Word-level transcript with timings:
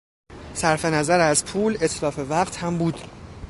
صرف 0.53 0.85
نظر 0.85 1.19
از 1.19 1.45
پول، 1.45 1.77
اتلاف 1.81 2.19
وقت 2.29 2.57
هم 2.57 2.77
بود. 2.77 2.97